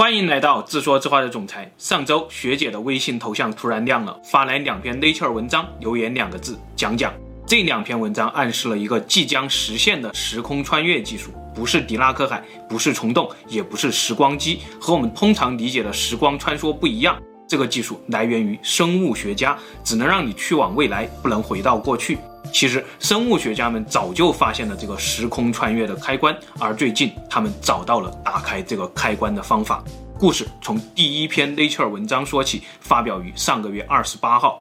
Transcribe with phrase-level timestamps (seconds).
[0.00, 1.70] 欢迎来到自说自话的总裁。
[1.76, 7.12] 上周学姐的微信头像突然亮了，发来两篇 Nature 文章，留言两个字：讲讲。
[7.46, 17.20] 这两篇文章暗示了一个即将实现的时空穿越技术，不是狄拉克海，不是虫洞，也不是时光机，和我们通常理解的时光穿梭不一样。
[17.46, 22.16] 这个技术来源于生物学家，只能让你去往未来，不能回到过去。
[22.52, 29.82] 其实，生物学家们早就发现了这个时空穿越的开关，而最近他们找到了打开这个开关的方法。
[30.18, 34.60] 故事从第一篇 Nature 文章说起，发表于上个月二十八号。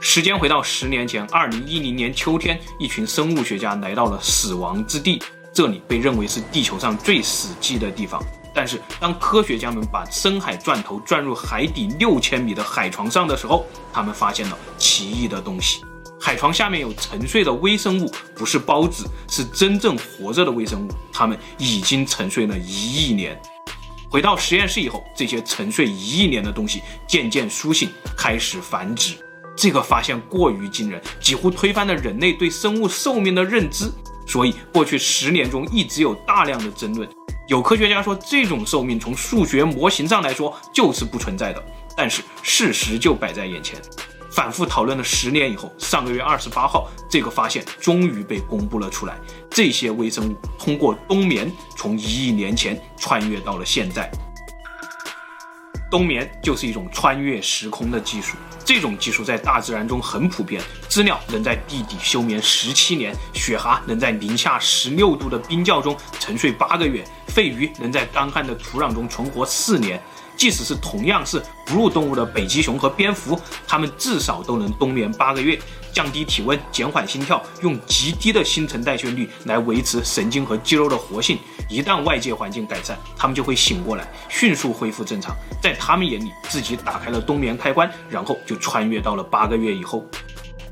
[0.00, 5.22] 时间回到十年前，二零一零年秋天，一群生物学家来到了死亡之地，
[5.52, 8.22] 这里被认为是地球上最死寂的地方。
[8.54, 15.84] 但是，当科学家们把深海钻头钻入海底六千米的海床上的时候，他们发现了奇异的东西。
[16.20, 20.90] 海床下面有沉睡的微生物，不是孢子，是真正活着的微生物。
[21.12, 23.40] 它们已经沉睡了一亿年。
[24.10, 29.14] 回到实验室以后，这些沉睡一亿年的东西渐渐苏醒，开始繁殖。
[29.56, 33.90] 这个发现过于惊人，几乎推翻了人类对生物寿命的认知。
[34.26, 37.08] 所以，过去十年中一直有大量的争论。
[37.48, 41.64] 有科学家说，这种寿命从数学模型上来说就是不存在的。
[41.96, 43.80] 但是，事实就摆在眼前。
[44.38, 49.18] 反复讨论了十年以后，上个月二十八号，这个发现终于被公布了出来。
[49.50, 54.08] 这些微生物通过冬眠，从一亿年前穿越到了现在。
[55.90, 58.36] 冬眠就是一种穿越时空的技术。
[58.64, 60.62] 这种技术在大自然中很普遍。
[60.88, 70.00] 知了能在地底休眠十七年，雪蛤能在零下十六度的冰窖中沉睡八个月，肺鱼能在干旱的土壤中存活四年。
[70.38, 75.58] 即使是同样是哺乳动物的北极熊和蝙蝠，它们至少都能冬眠八个月，
[75.92, 81.36] 降低体温，减缓心跳，用极低的新陈代谢率来维持神经和肌肉的活性。
[81.68, 85.34] 一旦外界环境改善，它们就会醒过来，迅速恢复正常。
[85.60, 90.06] 在他们眼里，自己打开了冬眠开关，然后就穿越到了八个月以后。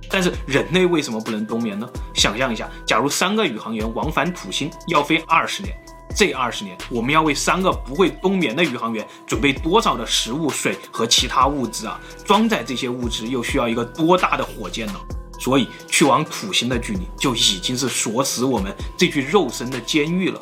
[0.09, 1.88] 但是人类为什么不能冬眠呢？
[2.15, 5.77] 想象一下，假如三个宇航员往返土星，要飞二十年。
[6.15, 12.00] 这二十年，我们要为三个不会冬眠的宇航员准备多少的食物、水和其他物资啊？
[12.25, 14.95] 装载这些物资又需要一个多大的火箭呢？
[15.39, 20.41] 所以，去往土星的距离就已经是锁死我们这具肉身的监狱了。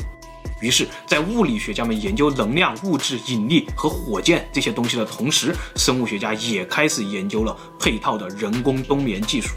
[0.62, 9.56] 于是，在物理学家们研究能量、物质、引力和火箭这些东西的同时，生物学家也开始研究了配套的人工冬眠技术。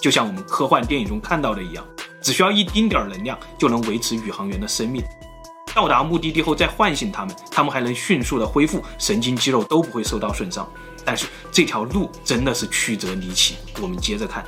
[0.00, 1.84] 就像我们科幻电影中看到的一样，
[2.22, 5.02] 只需要一丁点儿能量就能维持宇航员的生命。
[5.74, 10.68] 到达目的地后再唤醒他们，他们还能迅速的恢复，神经肌肉都不会受到损伤。
[11.04, 13.56] 但是这条路真的是曲折离奇。
[13.80, 14.44] 我们接着看。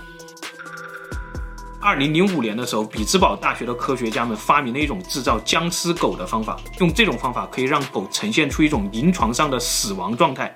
[1.80, 10.54] 二零零五年的时候，比兹堡大学的科学家们发明了一种制造僵尸狗的方法，用这种方法可以让狗呈现出一种临床上的死亡状态。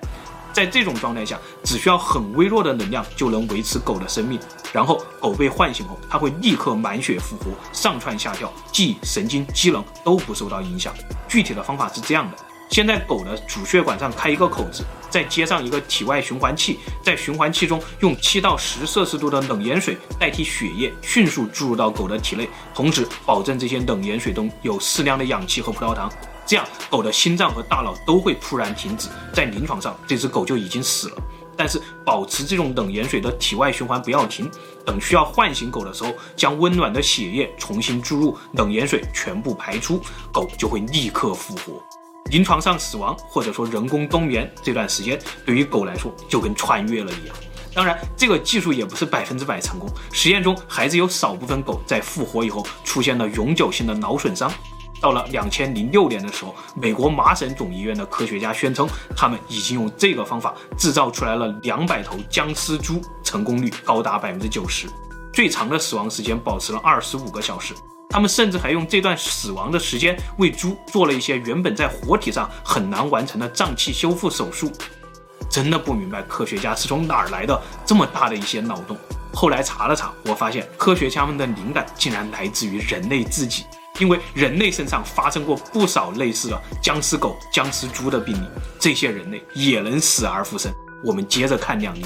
[0.57, 4.39] 在这种状态下，只需要很微弱的能量就能维持狗的生命。
[4.73, 10.91] 然后狗被唤醒后，它会立刻满血复活，上窜下跳，记忆、神经、机能都不受到影响。
[11.27, 12.37] 具体的方法是这样的：
[12.71, 26.11] 先在狗的主血管上开一个口子，再接上一个体外循环器，在循环器中用七到十摄氏度的冷盐水代替血液，迅速注入到狗的体内，同时保证这些冷盐水中有适量的氧气和葡萄糖。
[26.47, 29.09] 这样，狗的心脏和大脑都会突然停止。
[29.33, 31.17] 在临床上，这只狗就已经死了。
[31.57, 34.49] 但是，保持这种冷盐水的体外循环不要停。
[34.85, 39.99] 等需要唤醒狗的时候，将温暖的血液重新注入，冷盐水全部排出，
[40.31, 41.83] 狗就会立刻复活。
[42.29, 47.35] 临床上死亡或者说人工冬眠这段时间，对于狗来说就跟穿越了一样。
[47.73, 49.89] 当然，这个技术也不是百分之百成功。
[50.13, 54.51] 实验中，还是有少部分狗在复活以后出现了永久性的脑损伤。
[54.99, 64.87] 到了两千零六年的时候，美国麻省总医院的科学家宣称，他们已经用这个方法制造出来了两百头僵尸猪，成功率高达百分之九十，
[65.31, 67.73] 最长的死亡时间保持了二十五个小时。
[68.09, 74.71] 他们甚至还用这段死亡的时间为猪做了一些原本在活体上很难完成的脏器修复手术。
[75.49, 78.97] 真的不明白科学家是从哪儿来的这么大的一些脑洞。
[79.33, 83.65] 后来查了查，我发现科学家们的灵感竟然来自于人类自己。
[83.99, 88.47] 因为人类身上发生过不少类似的僵尸狗、僵尸猪的病例，
[88.79, 90.71] 这些人类也能死而复生。
[91.03, 92.05] 我们接着看案例。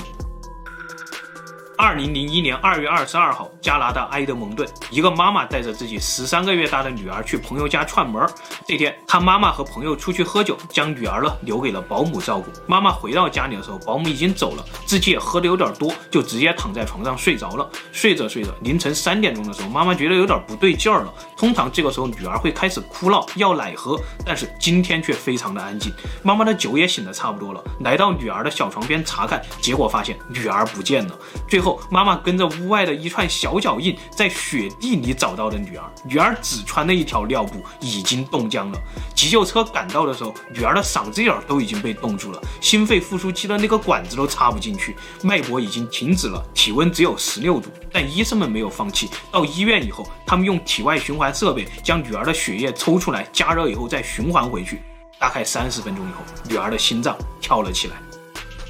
[1.81, 8.23] 二零零一年二月二十二号，加拿大埃德蒙顿，一个妈妈带着自己十三个月大的女儿去朋友家串门。
[8.67, 12.51] 这天，她妈妈和朋友出去喝酒，将女儿呢留给了保姆照顾。
[12.67, 17.67] 妈妈回到家里的时候，保姆已经走了，自己也喝的有点多，就直接躺在床上睡着了。
[17.91, 21.11] 睡着睡着，凌晨三点钟的时候，妈妈觉得有点不对劲儿了。
[21.35, 25.91] 通常这个时候女儿会开始哭闹要奶喝，但是今天却非常的安静。
[26.21, 31.17] 妈妈的酒也醒得差不多了，来到女儿的小床边查看，结果发现女儿不见了。
[31.49, 31.70] 最后。
[31.89, 35.83] 妈妈跟着屋外的一串小脚印，在雪地里找到了女儿。
[36.05, 38.79] 女儿只穿了一条尿布，已经冻僵了。
[39.15, 47.69] 急救车赶到的时候，女儿的嗓子眼都已经被冻住了，心肺复苏器的那个管子都插不进去，脉搏已经停止了，体温只有十六度。
[47.91, 49.09] 但医生们没有放弃。
[49.31, 54.81] 到医院以后，他们用体外循环设备将女儿的血液抽出来，加热以后再循环回去。
[55.19, 58.10] 大概三十分钟以后，女儿的心脏跳了起来。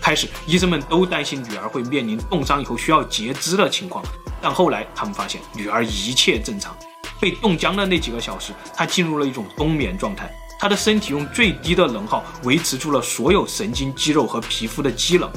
[0.02, 4.04] 开始，医生们都担心女儿会面临冻伤以后需要截肢的情况，
[4.42, 6.76] 但后来他们发现女儿一切正常。
[7.20, 15.30] 被冻僵的那几个小时，她进入了一种冬眠状态，她的身体用最低的能耗维持住了所有神经、肌肉和皮肤的机能。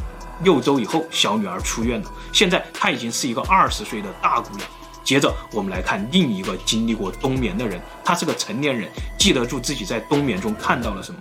[0.43, 4.67] 六周以后，小女儿出院了，现在她已经是一个二十岁的大姑娘。
[5.05, 11.21] 接着，我们来看另一个经历过冬眠的人，他是个成年人，记得住自己在冬眠中看到了什么。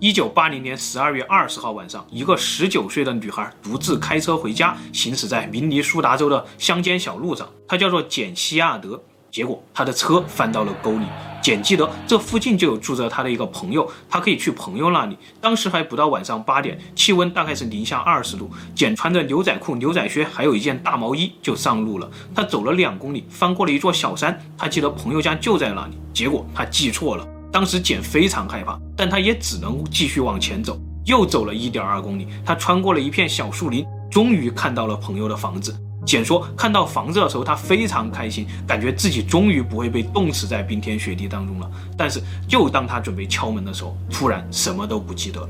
[0.00, 7.48] 一九八零年十二月二十号晚上，一个十九岁的女孩独自开车回家，行驶在明尼苏达州的乡间小路上。
[7.66, 9.02] 她叫做简西亚德。
[9.28, 11.04] 结果她的车翻到了沟里。
[11.42, 15.18] 简记得这附近就有住着她的一个朋友，她可以去朋友那里。
[15.40, 18.48] 当时还不到晚上八点，气温大概是零下二十度。
[18.76, 22.08] 简穿着牛仔裤、牛仔靴，还有一件大毛衣就上路了。
[22.36, 24.40] 她走了两公里，翻过了一座小山。
[24.56, 25.98] 她记得朋友家就在那里。
[26.14, 27.26] 结果她记错了。
[27.58, 30.80] 当时简非常害怕，但他也只能继续往前走。
[31.06, 35.76] 又走了一点二公里，他穿过了一片小树林，终于看到了朋友的房子。
[36.06, 41.68] 简说，看到房子的时候，他非常开心，感觉自己终于不会被冻死在冰天雪地当中了。
[41.96, 45.48] 但是，就当他准备敲门的时候，突然什么都不记得了。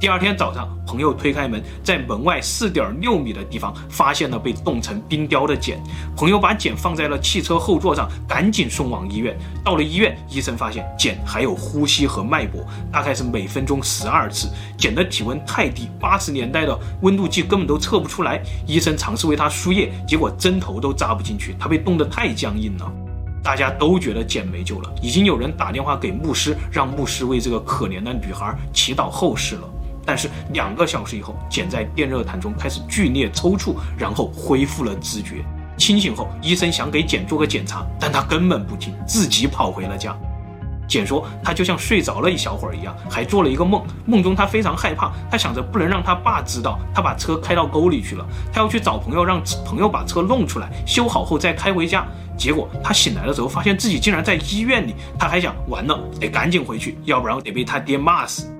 [0.00, 5.82] 第二天早上，朋友推开门，在门外四点六米的地方发现了被冻成冰雕的简。
[6.16, 9.34] 朋友把简放在了汽车后座上，赶紧送往医院。
[9.64, 12.62] 到了医院，医生发现简还有呼吸和脉搏，
[12.92, 14.48] 大概是每分钟十二次。
[14.76, 18.42] 简的体温太低，八十年代的温度计根本都测不出来。
[18.66, 22.92] 医生尝试为他输液，结果针头都扎不进去，他被冻得太僵硬了。
[23.42, 29.70] 大家都觉得简没救了，已经有人打电话给牧师，让牧师为这个可怜的女孩祈祷后事了。
[30.06, 35.44] 但是两个小时以后，简在电热毯中开始剧烈抽搐，然后恢复了知觉。
[35.76, 40.16] 清醒后，医生想给简做个检查，但他根本不听，自己跑回了家。
[40.86, 43.82] 简说，他就像睡着了一小会儿一样，还做了一个梦。
[44.04, 48.24] 梦中他非常害怕，他想着不能让他爸知道，他把车开到沟里去了。
[48.52, 52.06] 他要去找朋友，让朋友把车弄出来，修好后再开回家。
[52.36, 54.94] 结果他醒来的时候，发现自己竟然在医院里。
[55.18, 58.53] 他还想，完了，得赶紧回去，要不然得被他爹骂死。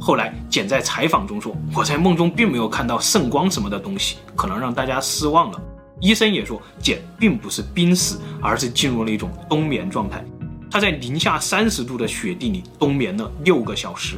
[0.00, 5.60] 后来，简在采访中说：“我在梦中并没有看到圣光什么的东西，可能让大家失望了。”
[6.00, 10.24] 医生也说，简并不是濒死，而是进入了一种冬眠状态。
[10.70, 14.16] 他在零下三十度的雪地里冬眠了六个小时。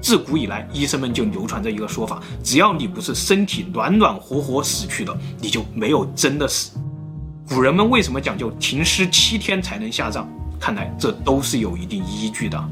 [0.00, 6.78] 自古以来，医生们就流传着一个说法：只要你不是身体暖暖和和死去的，你就没有真的死。
[7.48, 10.26] 古人们为什么讲究停尸七天才能下葬？
[10.60, 12.68] 看来这都是有一定依据的。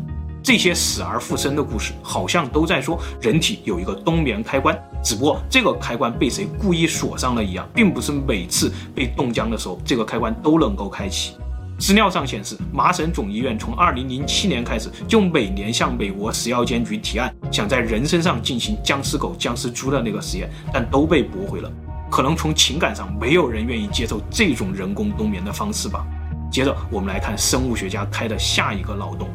[0.50, 11.37] 这些死而复生的故事，好像都在说人体有一个冬眠开关，只不过这个开关被谁故意锁上了一样，并不是每次被冻僵的时候，这个开关都能够开启。
[11.79, 21.70] 资料上显示，麻省总医院从2007年开始，就每年向美国食药监局提案，想在人身上进行僵尸狗、僵尸猪的那个实验，但都被驳回了。
[22.10, 26.05] 可能从情感上，没有人愿意接受这种人工冬眠的方式吧。
[26.51, 29.29] 接着，我们来看生物学家开的下一个脑洞。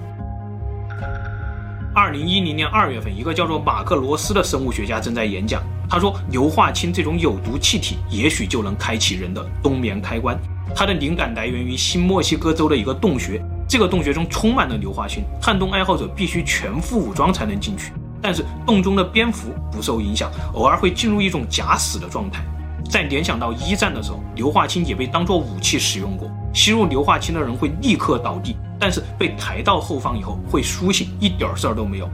[1.93, 5.63] 二零一零年二月份，一个叫做马克罗斯的生物学家正在演讲。
[5.89, 10.37] 他说，硫化氢这种有毒气体也许就能开启人的冬眠开关。
[10.75, 17.93] 他的灵感来源于新墨西哥州的一个洞穴，这个洞穴中充满了硫化氢，探洞爱好者必须全副武装才能进去。
[18.21, 22.43] 但是洞中的蝙蝠不受影响，偶尔会进入一种假死的状态。
[22.89, 26.29] 在联想到一战的时候，硫化氢也被当作武器使用过。
[26.55, 32.09] 吸入硫化氢的人会立刻倒地，但是被抬到后方以后会苏醒，一点事儿都没有。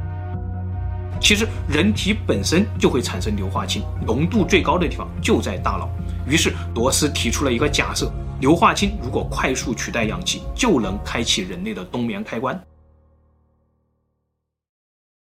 [1.22, 5.88] 其实人体本身就会产生硫化氢，浓度最高的地方就在大脑。
[6.28, 12.60] 于是罗斯提出了一个假设：硫化氢如果快速取代氧气，就能开启人类的冬眠开关。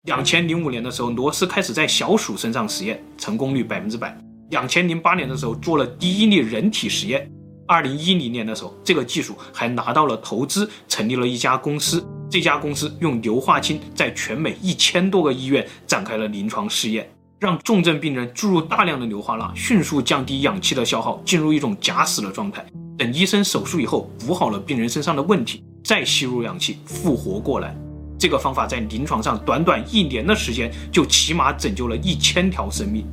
[0.02, 4.18] 两千零五年的时候，罗斯开始在小鼠身上实验，成功率百分之百。
[4.50, 7.30] 两千零八年的时候做了第一例人体实验，
[7.66, 12.04] 二零一零年的时候，这个技术还拿到了投资，成立了一家公司。
[12.30, 17.08] 这家公司用硫化氢在全美一千多个医院展开了临床试验，
[17.38, 22.64] 让重症病人注入大量的硫化钠，迅速降低氧气的消耗，进入一种假死的状态。
[22.98, 27.76] 等医生手术以后补好了病人身上的问题，再吸入氧气复活过来。
[28.18, 33.06] 这个方法在临床上短短一年的时间就起码拯救了一千条生命。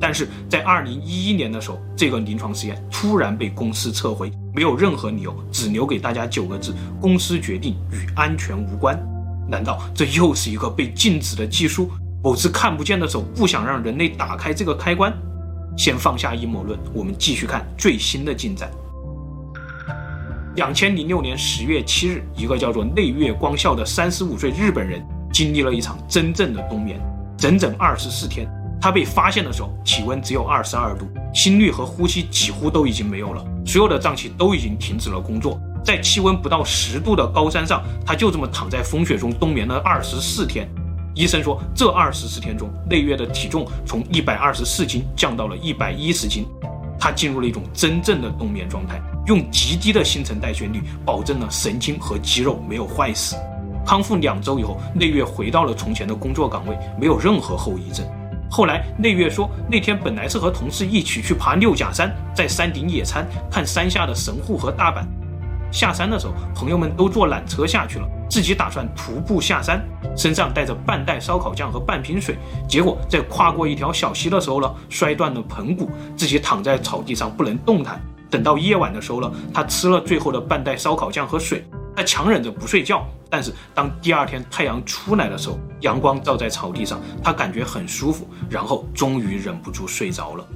[0.00, 8.98] 但是在二零一一年的时候，这个临床实验突然被公司撤回，没有任何理由，只留给大家九个字：公司决定与安全无关。
[9.48, 11.90] 难道这又是一个被禁止的技术？
[12.22, 15.12] 某只看不见的手不想让人类打开这个开关？
[15.76, 18.70] 先放下阴谋论，我们继续看最新的进展。
[20.56, 25.00] 两千零六年十月七日，一个叫做内月光孝的三十五岁日本人
[25.32, 27.00] 经历了一场真正的冬眠，
[27.36, 28.48] 整整二十四天。
[28.80, 35.60] 他被发现的时候，体温只有二十二度，心率和呼吸几乎都已经没有了，所有的脏器都已经停止了工作。
[35.84, 40.68] 在气温不到十度的高山上，他就这么躺在风雪中冬眠了二十四天。
[41.14, 46.46] 医生说，这二十四天中，内月的体重从一百二十四斤降到了一百一十斤，
[47.00, 53.34] 他进入了一种真正的冬眠状态，用极低的新陈代谢率保证了神经和肌肉没有坏死。
[53.84, 58.06] 康复两周以后，内月回到了从前的工作岗位，没有任何后遗症。
[58.50, 65.04] 后来内月说，那天本来是和同事一起去爬六甲山，在山顶野餐，看山下的神户和大阪。
[65.70, 69.86] 下山的时候，朋友们都坐缆车下去了，自己打算徒步下山，
[70.16, 72.38] 身上带着半袋烧烤酱和半瓶水。
[72.66, 78.00] 结果在跨过一条小溪的时候呢，摔断了盆骨，自己躺在草地上不能动弹。
[78.30, 81.62] 等到夜晚的时候呢，他吃了最后的半袋烧烤酱和水。
[81.98, 90.46] 他强忍着不睡觉，但是当第二天太阳出来的时候，阳光照在草地上，他感觉很舒服，然后终于忍不住睡着了。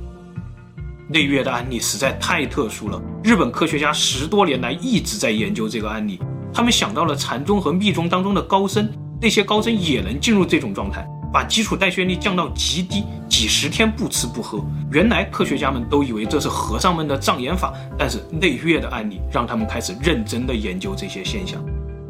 [1.09, 6.21] 内月的案例实在太特殊了，日本科学家十多年来一直在研究这个案例，
[6.55, 8.89] 他们想到了禅宗和密宗当中的高僧，
[9.21, 11.05] 那些高僧也能进入这种状态。
[11.33, 13.03] 把基础代谢率降到极低，
[13.43, 14.65] 几十天不吃不喝。
[14.93, 21.61] 原来科学家们都以为这是和尚们的障眼法，但是内月的案例让他们开始认真的研究这些现象。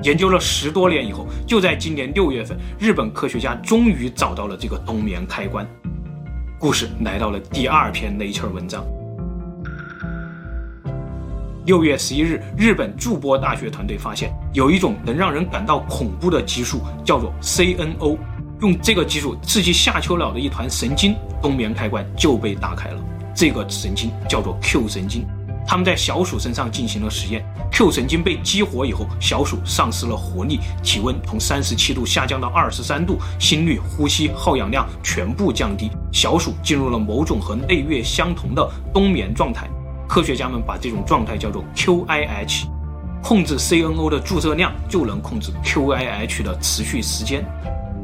[0.02, 5.66] 研究了十多年以后，就在今年六月份，日本科学家终于找到了这个冬眠开关。
[6.58, 8.84] 故事来到了第二篇 Nature 文章。
[11.64, 18.18] 六月十一日，日本筑波大学团队发现有一种能让人感到恐怖的激素，叫做 CNO。
[18.62, 23.00] 用这个技术刺激下丘脑的一团神经，冬眠开关就被打开了。
[23.34, 25.26] 这个神经叫做 Q 神经。
[25.66, 39.68] 他们在小鼠身上进行了实验，Q 神经被激活以后，小鼠丧失了活力，体温从三十七度下降到二十三度，心率、呼吸、耗氧量全部降低，小鼠进入了某种和内月相同的冬眠状态。
[40.08, 42.66] 科学家们把这种状态叫做 QIH。
[43.24, 47.44] 控制 CNO 的注射量，就能控制 QIH 的持续时间。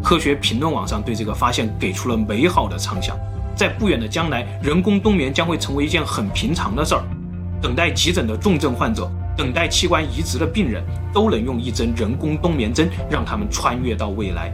[0.03, 3.17] 科学评论网上对这个发现给出了美好的畅想，
[3.57, 7.03] 在不远的将来，人工冬眠将会成为一件很平常的事儿。
[7.61, 14.53] 等待急诊的重症患者，等待器官移植的病人，都能用一针人工冬眠针让他们穿越到未来。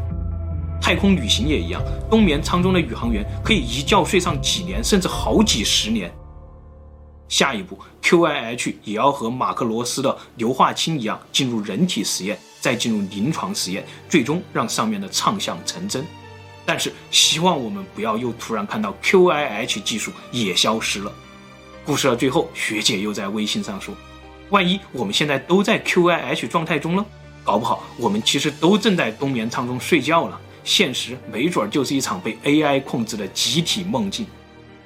[0.80, 6.10] 太空旅行也一样，冬眠舱中的宇航员可以一觉睡上几年，甚至好几十年。
[7.28, 12.38] 下一步，QIH 也要和马克罗斯的硫化氢一样进入人体实验。
[12.64, 16.02] 再进入临床实验，最终让上面的畅想成真。
[16.64, 21.12] 但是，希望我们不要又突然看到 QIH 技术也消失了。
[21.84, 23.94] 故事的最后，学姐又在微信上说
[24.48, 27.04] ：“万一我们现在都在 QIH 状态中呢？
[27.44, 30.40] 搞不好我们其实都正在冬眠舱中睡觉了。
[30.64, 34.26] 现实没准就是一场被 AI 控制的集体梦境。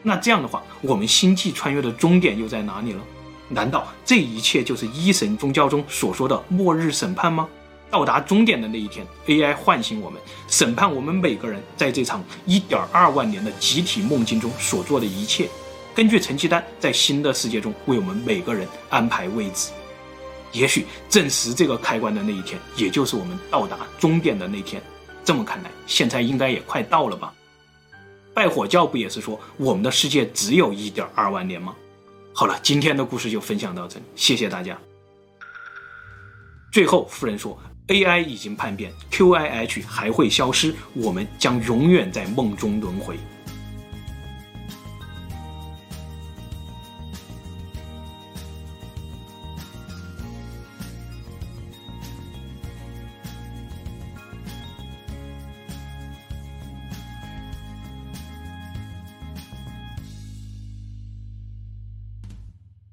[0.03, 3.01] 那这样的话，我们星际穿越的终点又在哪里了？
[3.49, 7.49] 难道这一切就是一神宗教中所说的末日审判吗？”
[7.90, 15.49] 到达终点的那一天，AI 唤醒我们，审判我们每个人在这场一点二万年的集体梦境中所做的一切。
[15.95, 19.71] 根据成绩单，在新的世界中为我们每个人安排位置。
[20.52, 24.83] 也许证实这个开关的那一天，也就是我们到达终点的那天。
[25.25, 27.33] 这么看来，现在应该也快到了吧？
[28.33, 31.75] 拜火教不也是说我们的世界只有一点二万年吗？
[32.33, 34.78] 好了，今天的故事就分享到这里，谢谢大家。
[36.71, 37.59] 最后，夫人说。
[37.88, 43.16] AI 已经叛变，QIH 还会消失，我们将永远在梦中轮回。